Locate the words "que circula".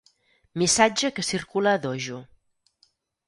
1.17-1.75